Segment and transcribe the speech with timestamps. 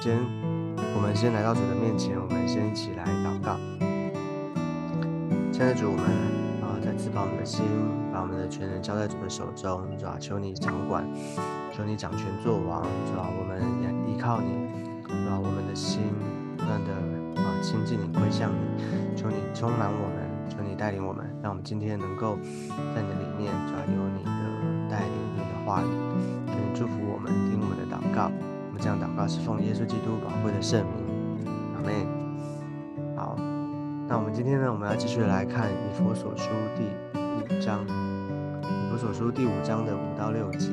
[0.00, 0.16] 先，
[0.94, 3.58] 我们先来到主的面前，我们先一起来祷告。
[5.50, 6.06] 亲爱的主，我们
[6.62, 7.64] 啊再次把我们的心，
[8.12, 11.04] 把我们的全人交在主的手中，主啊，求你掌管，
[11.76, 14.70] 求你掌权作王，主啊，我们也依靠你，
[15.02, 16.00] 主啊，我们的心
[16.56, 22.38] 不断的啊亲近你，归向你，求你充满我们，求你带领我们，让我们今天能够
[22.94, 24.30] 在你的里面，主啊，有你的
[24.88, 25.90] 带领，你的话语，
[26.46, 28.30] 求你祝福我们，听我们的祷告。
[28.80, 31.92] 这样祷告是奉耶稣基督宝贵的圣名，阿门。
[33.16, 33.36] 好，
[34.06, 36.84] 那我们今天呢，我们要继续来看以佛所书第
[37.18, 37.84] 五章，
[38.62, 40.68] 以佛所书第五章的五到六节。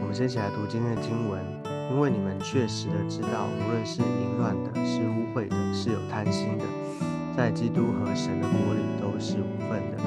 [0.00, 1.42] 我们先一起来读今天的经文，
[1.90, 6.64] 因为你们确实的知道，无论是淫乱的，是污秽的，是有贪心的，
[7.36, 9.98] 在基督和神的国里都是无份的。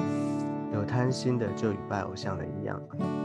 [0.74, 2.82] 有贪心的，就与拜偶像的一样。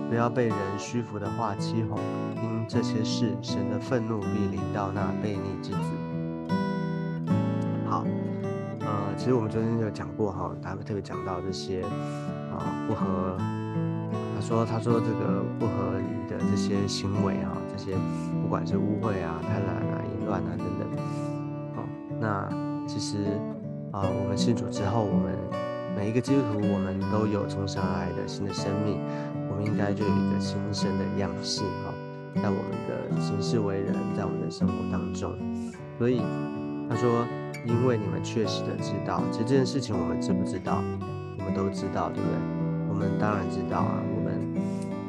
[0.08, 1.98] 不要被人虚浮的话欺哄，
[2.42, 5.78] 因这些事，神的愤怒必临到那悖逆之子。
[7.86, 8.04] 好，
[8.80, 11.82] 呃，其实我们昨天有讲过哈，他们特别讲到这些
[12.50, 13.36] 啊不合，
[14.34, 17.92] 他说他说这个不合理的这些行为啊，这些
[18.42, 20.88] 不管是污秽啊、贪婪啊、淫乱啊等等，
[21.76, 21.84] 哦，
[22.18, 22.48] 那
[22.86, 23.18] 其实
[23.92, 25.34] 啊，我们信主之后，我们
[25.94, 28.98] 每一个基督徒，我们都有从神来的新的生命。
[29.58, 31.92] 们应该就有一个新生的样式哈，
[32.36, 35.34] 在我们的行事为人，在我们的生活当中。
[35.98, 36.22] 所以
[36.88, 37.26] 他说，
[37.66, 40.80] 因为你们确实的知道，其实这件事情我们知不知道？
[41.38, 42.38] 我们都知道，对不对？
[42.88, 43.98] 我们当然知道啊。
[44.14, 44.38] 我们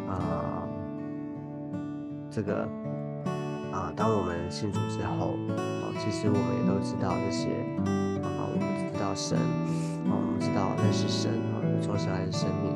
[0.09, 0.65] 啊，
[2.31, 2.67] 这个
[3.71, 7.49] 啊，当我们信主之后，啊，其实我们也都知道这些
[8.23, 12.75] 啊，我们知道神，啊，我们知道认识神，啊，从神来的生命，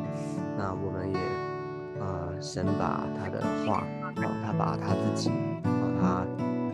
[0.56, 1.43] 那我们也。
[2.44, 3.88] 神把他的话，
[4.18, 5.32] 哦，他把他自己，
[5.64, 6.28] 哦，他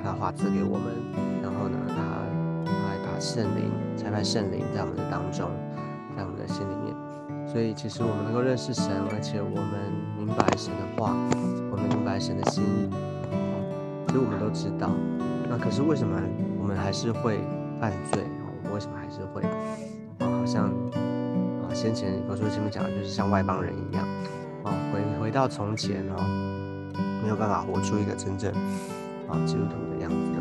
[0.03, 0.91] 他话赐给我们，
[1.43, 1.95] 然后呢，他
[2.65, 5.47] 还把圣灵差派圣灵在我们的当中，
[6.17, 11.13] 在我们的心里面，所以其实我们能够认识神，而且我们明白神的话，
[11.69, 12.89] 我们明白神的心意，
[13.29, 14.89] 哦，所以我们都知道。
[15.47, 16.19] 那可是为什么
[16.59, 17.37] 我们还是会
[17.79, 18.25] 犯罪？
[18.41, 19.43] 我们为什么还是会，
[20.17, 24.03] 啊，好像啊，先前有时候前面讲的就是像外邦人一样。
[24.63, 26.91] 啊，回回到从前哦，
[27.23, 28.51] 没有办法活出一个真正
[29.27, 30.39] 啊基督徒的样子呢。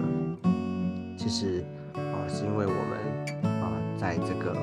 [1.17, 1.65] 其实
[1.95, 2.99] 啊，是因为我们
[3.63, 4.57] 啊，在这个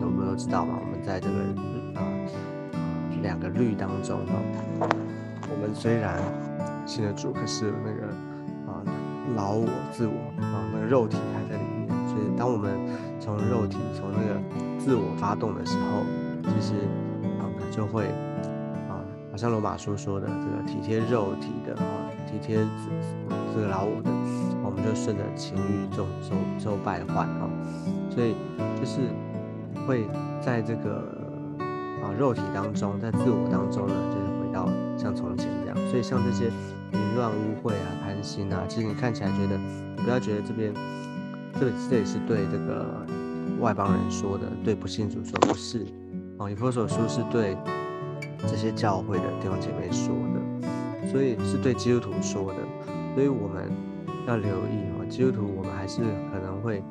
[0.00, 1.34] 我们都知道嘛，我们在这个
[2.00, 2.02] 啊
[3.22, 4.88] 两个律当中哈，
[5.50, 6.18] 我们虽然
[6.86, 8.06] 信了主，可是那个
[8.72, 8.82] 啊
[9.36, 12.72] 老我自我啊那个肉体还在里面，所以当我们
[13.20, 14.40] 从肉体从那个
[14.78, 16.04] 自我发动的时候，
[16.44, 16.74] 其实
[17.38, 18.06] 啊就会。
[19.38, 22.56] 像罗马书说的，这个体贴肉体的啊，体贴
[23.54, 24.10] 这个老我的，
[24.64, 27.48] 我们就顺着情欲走走走败坏啊，
[28.10, 28.34] 所以
[28.80, 28.98] 就是
[29.86, 30.08] 会
[30.42, 31.04] 在这个
[32.02, 35.76] 啊肉体当中，在自我当中呢，就是回到像从前这样。
[35.88, 36.46] 所以像这些
[36.92, 40.74] 淫乱污秽啊、贪心啊，其实你看起来觉得，你不要觉得这边
[41.60, 43.06] 这这也是对这个
[43.60, 45.86] 外邦人说的，对不信主说不是
[46.38, 47.56] 哦，以弗所书是对。
[48.46, 52.58] 这些教会的弟兄姐妹说的，所以是对基督徒说的，
[53.14, 53.70] 所以我们
[54.26, 56.00] 要留意哦，基督徒我们还是
[56.32, 56.82] 可能会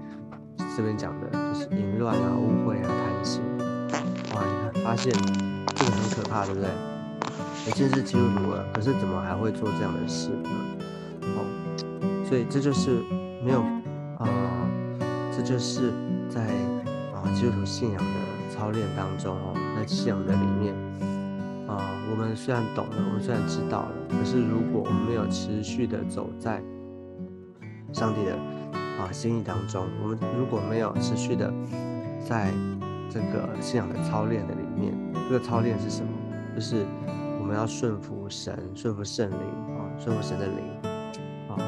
[0.75, 3.41] 这边讲的就是淫乱啊、污秽啊、贪心，
[4.35, 6.69] 哇，你看发现这个很可怕，对不对？
[7.67, 10.49] 已经是基督徒了，可是怎么还会做这样的事呢？
[11.21, 12.91] 哦，所以这就是
[13.43, 13.61] 没有
[14.19, 14.27] 啊，
[15.35, 15.91] 这就是
[16.29, 16.41] 在
[17.13, 20.86] 啊基督徒信仰的操练当中哦，在信仰的里面。
[21.67, 26.63] 啊，我们虽然懂了，我们虽然知道了，可是如果我们没有持续的走在
[27.91, 28.35] 上帝的
[28.71, 31.53] 啊心意当中，我们如果没有持续的
[32.25, 32.51] 在
[33.09, 34.93] 这个信仰的操练的里面，
[35.29, 36.09] 这个操练是什么？
[36.55, 36.85] 就是
[37.39, 39.37] 我们要顺服神，顺服圣灵
[39.75, 40.57] 啊，顺服神的灵
[41.49, 41.59] 啊，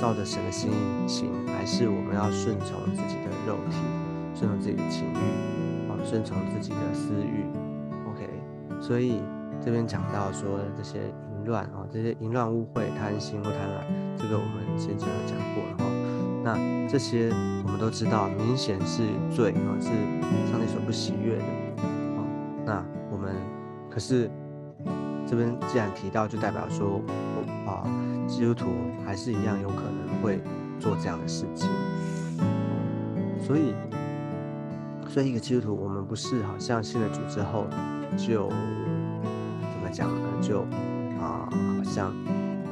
[0.00, 3.76] 照着神的心意行，还是我们要顺从自己的肉体，
[4.34, 7.44] 顺从自己的情欲啊，顺从自己的私欲？
[8.80, 9.20] 所以
[9.62, 13.84] 这边讲到说这些淫乱啊，这些淫乱污秽、贪心或贪婪，
[14.16, 15.84] 这个我们先前有讲过了哈。
[16.42, 17.28] 那这些
[17.64, 19.88] 我们都知道，明显是罪啊，是
[20.50, 21.44] 上帝所不喜悦的
[22.16, 22.24] 啊。
[22.64, 23.34] 那我们
[23.90, 24.30] 可是
[25.26, 27.02] 这边既然提到，就代表说，
[27.66, 27.84] 啊，
[28.26, 28.70] 基督徒
[29.04, 30.40] 还是一样有可能会
[30.78, 31.68] 做这样的事情。
[33.42, 33.74] 所以，
[35.06, 37.66] 所以一个基督徒，我们不是好像信了主之后。
[38.16, 40.28] 就怎么讲呢？
[40.40, 40.62] 就
[41.20, 42.12] 啊，好像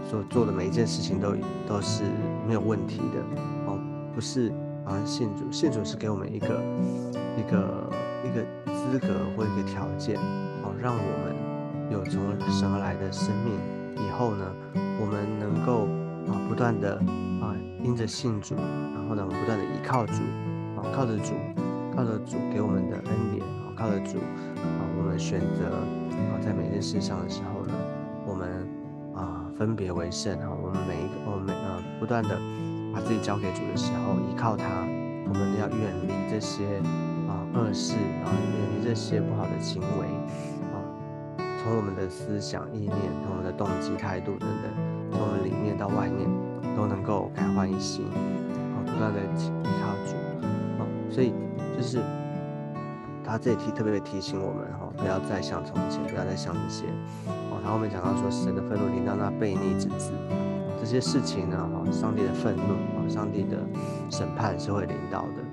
[0.08, 1.34] 所做的每一件事情都
[1.66, 2.04] 都是
[2.46, 3.40] 没有问题的。
[3.66, 3.78] 哦，
[4.14, 4.52] 不是
[4.84, 6.46] 啊，信主，信主是给我们一个
[7.36, 7.90] 一个
[8.24, 8.42] 一个
[8.72, 10.16] 资格或一个条件。
[10.62, 13.52] 哦，让我们有从神而来的生命，
[14.06, 14.44] 以后呢，
[15.00, 15.86] 我们能够
[16.32, 16.96] 啊不断的
[17.40, 20.14] 啊因着信主，然后呢我们不断的依靠主。
[20.76, 21.34] 啊，靠着主，
[21.94, 23.42] 靠着主给我们的恩典。
[23.42, 24.80] 啊，靠着主啊，
[25.18, 27.74] 选择啊在每件事上的时候呢，
[28.24, 28.66] 我们
[29.14, 32.38] 啊分别为圣哈，我们每一个我们每呃不断的
[32.94, 34.64] 把自己交给主的时候，依靠他，
[35.26, 36.78] 我们要远离这些
[37.28, 37.94] 啊恶事
[38.24, 40.06] 啊，远离这些不好的行为
[40.72, 40.78] 啊，
[41.62, 44.72] 从我们的思想意念，从我们的动机态度等等，
[45.10, 46.30] 从我们里面到外面
[46.76, 50.14] 都能够改换一新啊，不断的依靠主
[50.78, 51.34] 啊，所以
[51.76, 52.00] 就是。
[53.28, 56.86] 他这里提特别提醒我们哈，不要再像从前，不要再像这些
[57.26, 57.60] 哦。
[57.62, 60.12] 他后面讲到说，神的愤怒临到那悖逆之子，
[60.80, 63.58] 这些事情呢哈，上帝的愤怒啊，上帝的
[64.08, 65.44] 审判是会临到的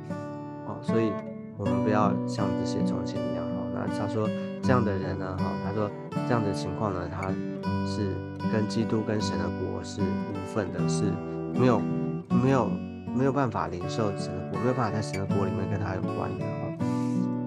[0.67, 0.79] 哦。
[0.81, 1.11] 所以，
[1.57, 3.59] 我们不要像这些从前一样哈。
[3.73, 4.25] 那他说
[4.63, 5.91] 这样的人呢哈，他说
[6.29, 7.27] 这样的情况呢，他
[7.85, 8.15] 是
[8.53, 11.11] 跟基督跟神的国是无份的，是
[11.53, 11.81] 没有
[12.41, 12.69] 没有
[13.13, 16.45] 没有办法领受神的国，没有办法在神的国里面跟他有关的。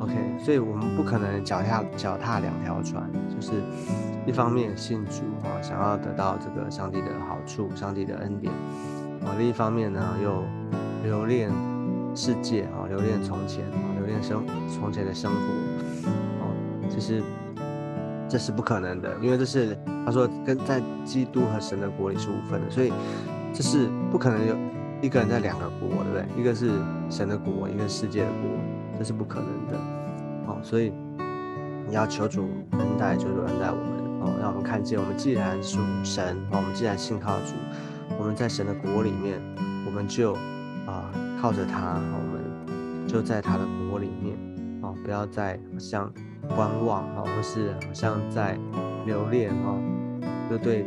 [0.09, 3.53] OK，所以，我们不可能脚踏脚踏两条船，就是
[4.27, 8.51] 一方面信主啊，想要得到这个上帝的好处、上帝的恩典
[9.23, 10.45] 啊；另一方面呢，又
[11.05, 11.51] 留恋
[12.15, 15.39] 世界啊，留恋从前啊，留恋生从前的生活
[16.41, 16.49] 啊。
[16.89, 17.23] 其实
[18.31, 19.77] 这是不可能的，因为这是
[20.07, 22.91] 他说跟在基督和神的国里是无分的，所以
[23.53, 24.57] 这是不可能有
[25.03, 26.41] 一个人在两个国，对不对？
[26.41, 26.71] 一个是
[27.11, 28.51] 神的国，一个世界的国，
[28.99, 29.98] 这是不可能的。
[30.63, 30.93] 所以
[31.87, 37.55] 你要求主恩待，求主恩待我们哦，让我们看见，我们既然属神哦，我们既然信靠主，
[38.19, 39.41] 我们在神的国里面，
[39.87, 40.35] 我们就
[40.87, 41.11] 啊
[41.41, 44.37] 靠着他，我们就在他的国里面
[44.83, 46.13] 哦，不要再像
[46.55, 48.59] 观望哦，或是好像在
[49.07, 49.81] 留恋哦，
[50.51, 50.85] 就对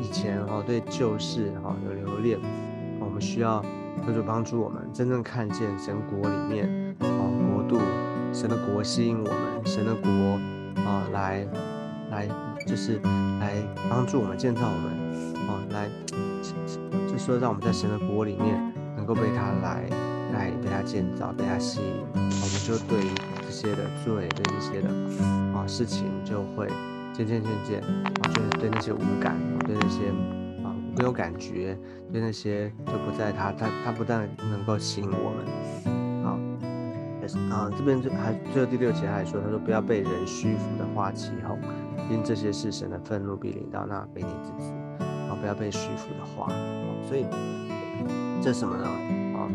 [0.00, 2.38] 以前哦，对旧事哦有留恋，
[3.00, 3.64] 我们需要
[4.04, 7.80] 求主帮助我们，真正看见神国里面哦国度。
[8.32, 10.10] 神的国吸引我们，神的国
[10.82, 11.46] 啊，来
[12.10, 12.28] 来
[12.66, 13.00] 就是
[13.40, 13.54] 来
[13.90, 14.92] 帮助我们建造我们
[15.48, 15.88] 啊，来
[17.08, 19.88] 就说让我们在神的国里面能够被他来
[20.32, 23.10] 来被他建造，被他吸引，我们就对于
[23.42, 24.88] 这些的罪，对这些的
[25.56, 26.68] 啊事情就会
[27.12, 29.36] 渐渐渐渐啊，就是对那些无感，
[29.66, 30.08] 对那些
[30.62, 31.76] 啊没有感觉，
[32.12, 35.57] 对那些就不在他他他不但能够吸引我们。
[37.50, 41.58] 啊，这边就还最后第六节还说，他说不要被人虚浮的话起哄，
[42.10, 44.72] 因这些是神的愤怒必临到那被你之子。
[45.00, 46.48] 啊，不要被虚浮的话。
[47.06, 47.26] 所以
[48.42, 48.84] 这什么呢？
[49.36, 49.48] 啊，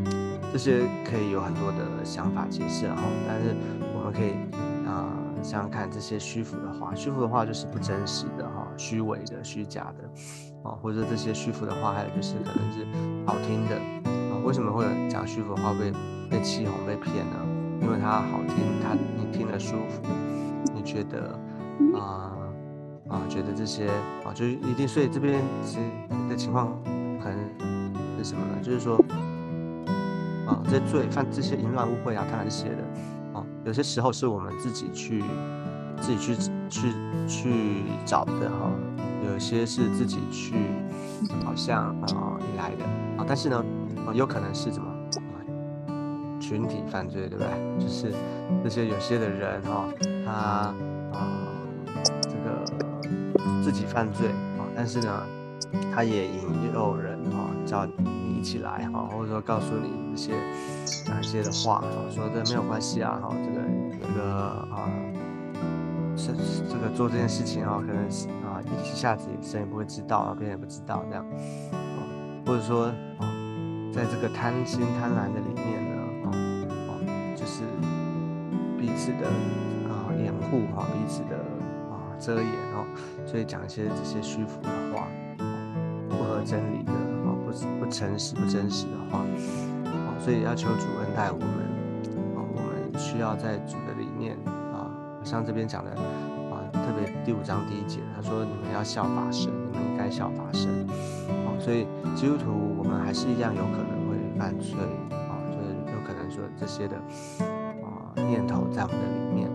[0.52, 3.56] 这些可以有很多的想法解释哈，但是
[3.96, 4.34] 我们可以
[4.88, 5.10] 啊
[5.42, 12.86] 想想看，这些虚浮的话，虚浮的话就是不真实的哈，虚伪的、虚假的啊，或者这些虚浮的话，还有就是可能是
[13.26, 13.76] 好听的
[14.32, 14.38] 啊。
[14.44, 15.92] 为什么会讲虚浮的话被
[16.30, 17.63] 被欺哄、被骗呢？
[17.84, 20.02] 因为它好听，它你听了舒服，
[20.74, 21.38] 你觉得
[21.94, 22.32] 啊
[23.10, 23.88] 啊，觉得这些
[24.24, 24.88] 啊，就一定。
[24.88, 25.80] 所以这边其实
[26.30, 26.72] 的情况
[27.22, 27.38] 可能
[28.18, 28.62] 是什么呢？
[28.64, 28.96] 就是说
[30.48, 32.84] 啊，这罪犯这些淫乱污秽啊，贪婪这些的
[33.34, 35.22] 啊，有些时候是我们自己去
[36.00, 36.36] 自己去
[36.70, 36.94] 去
[37.28, 38.72] 去找的哈，
[39.30, 40.56] 有些是自己去
[41.46, 42.86] 好像啊引来的
[43.18, 43.64] 啊，但是呢，
[44.14, 44.90] 有可能是什么？
[46.54, 47.50] 群体犯罪，对不对？
[47.80, 48.14] 就是
[48.64, 49.90] 这些有些的人哈，
[50.24, 51.26] 他啊，
[52.22, 52.64] 这个
[53.64, 55.24] 自己犯罪啊，但是呢，
[55.92, 60.34] 他也引诱人哈，叫你一起来哈，或者说告诉你一些
[61.04, 63.68] 讲一些的话，说这没有关系啊，哈，这个
[64.00, 64.24] 这个
[64.70, 64.88] 啊，
[66.16, 66.34] 是
[66.70, 71.26] 这个做这件事情啊，可能是啊一下子谁也不会知道啊，别人也不知道这样，
[72.46, 72.86] 或者说
[73.18, 73.26] 啊，
[73.92, 76.03] 在这个贪心贪婪的里面呢。
[77.44, 77.64] 就是
[78.80, 79.28] 彼此的
[79.92, 81.36] 啊掩护哈，彼此的
[81.92, 82.88] 啊遮掩哦，
[83.26, 85.10] 所以讲一些这些虚浮的话，
[86.08, 87.52] 不合真理的啊，不
[87.84, 91.50] 不诚实不真实的话，啊，所以要求主恩待我们
[92.34, 94.38] 啊，我们需要在主的里面
[94.72, 94.88] 啊，
[95.22, 100.70] 像这边讲的啊，特别第五章第一节，他说你们要效法神，你们应该效法神，
[101.28, 104.78] 啊，所以基督徒我们还是一样有可能会犯罪，
[106.60, 108.14] 这些的啊。
[108.16, 109.50] 念头在我们的里面，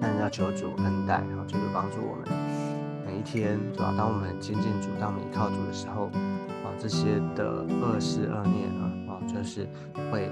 [0.00, 2.24] 但是要求主恩待，然后求主帮助我们，
[3.06, 3.94] 每一天，对吧？
[3.96, 6.06] 当我们亲近主、当我们依靠主的时候，
[6.64, 9.66] 啊，这些的恶事恶念啊，啊，就是
[10.10, 10.26] 会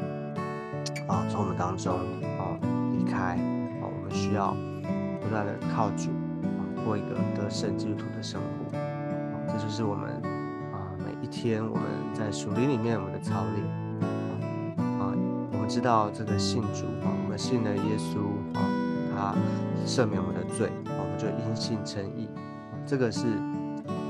[1.07, 1.95] 啊从我们当中
[2.38, 2.59] 啊
[2.93, 3.37] 离开
[3.81, 3.85] 啊。
[3.85, 4.57] 我们需要
[5.21, 6.11] 不断的靠主
[6.43, 8.76] 啊，过一个得胜基督徒的生活。
[8.76, 8.83] 啊，
[9.47, 10.11] 这就是我们
[10.73, 13.84] 啊每一天我们在属灵里面我们的操练。
[15.66, 18.18] 知道这个信主啊，我们信了耶稣
[18.59, 18.64] 啊，
[19.14, 19.35] 他
[19.87, 20.71] 赦免我们的罪。
[20.87, 22.28] 我们就因信称义，
[22.87, 23.26] 这个是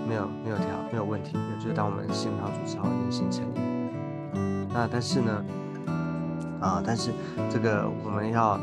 [0.09, 1.41] 没有没有条没有问题的。
[1.61, 3.59] 就是当我们信靠主之后，因信称义。
[4.73, 5.45] 那但是呢，
[6.61, 7.11] 啊，但是
[7.51, 8.59] 这个我们要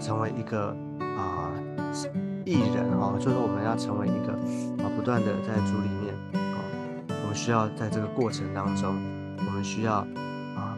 [0.00, 1.50] 成为一个啊
[2.44, 4.32] 艺人啊，就是我们要成为一个
[4.82, 6.58] 啊不断的在主里面啊，
[7.22, 8.94] 我们需要在这个过程当中，
[9.46, 10.06] 我们需要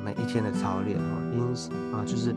[0.08, 1.42] 每一天的操练啊，阴
[1.92, 2.34] 啊就是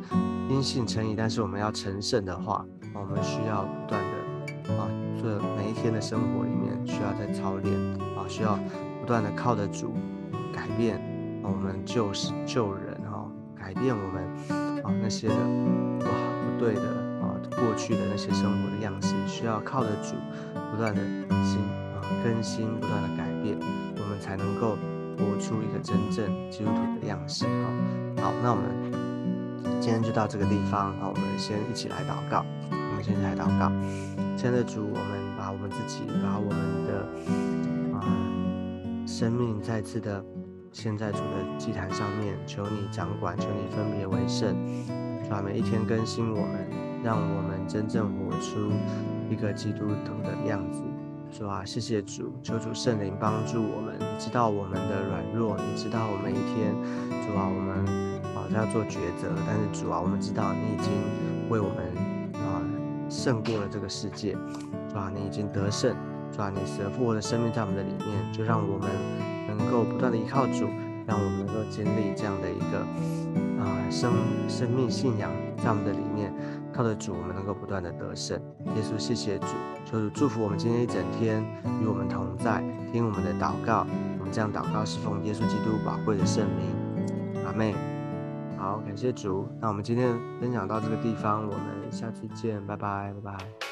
[0.49, 4.73] 阴性成义，但是我们要成圣的话，我们需要不断的。
[4.73, 7.73] 啊，这每一天的生活里面需要在操练
[8.17, 8.59] 啊，需要
[8.99, 9.93] 不断的靠得住，
[10.53, 10.97] 改变
[11.43, 13.25] 啊，我们救世救人哈，
[13.57, 15.35] 改变我们啊那些的
[15.97, 16.11] 不好
[16.43, 16.81] 不对的
[17.21, 20.15] 啊过去的那些生活的样式，需要靠得住，
[20.71, 21.01] 不断的
[21.45, 21.57] 新
[21.95, 23.57] 啊更新，不断的改变，
[23.95, 24.77] 我们才能够
[25.17, 28.23] 活出一个真正基督徒的样式哈。
[28.23, 28.63] 好，那我们
[29.79, 33.71] 今天就到这个地方啊，我们先一起来祷告，我们先来祷告。
[34.37, 37.07] 亲爱的主，我们把我们自己，把我们的
[37.95, 38.01] 啊
[39.05, 40.23] 生命再次的
[40.71, 44.55] 献在主的祭坛上面，求你掌管，求你分别为圣，
[45.29, 46.67] 把，每一天更新我们，
[47.03, 48.71] 让我们真正活出
[49.29, 50.81] 一个基督徒的样子。
[51.31, 53.95] 主啊，谢谢主，求主圣灵帮助我们。
[53.97, 56.75] 你知道我们的软弱，你知道我们一天，
[57.25, 57.85] 主啊，我们
[58.35, 60.91] 啊要做抉择，但是主啊，我们知道你已经
[61.49, 61.85] 为我们
[62.35, 62.61] 啊。
[63.09, 64.33] 胜过了这个世界，
[64.89, 65.11] 主啊？
[65.13, 65.95] 你已经得胜，
[66.31, 66.49] 主啊？
[66.49, 68.89] 你死而复活的生命在我们的里面，就让我们
[69.47, 70.67] 能够不断的依靠主，
[71.05, 72.79] 让我们能够经历这样的一个
[73.59, 74.13] 啊生
[74.47, 76.33] 生命信仰在我们的里面，
[76.73, 78.39] 靠着主，我们能够不断的得胜。
[78.75, 79.47] 耶稣，谢谢主，
[79.85, 81.43] 求主祝福我们今天一整天
[81.81, 83.85] 与我们同在，听我们的祷告。
[84.19, 87.75] 我们这样祷告是奉耶稣基督宝贵的圣名，阿妹。
[88.57, 89.47] 好，感谢主。
[89.59, 93.70] 那我们今天分享到这个地方，我们下次见，拜拜，拜拜。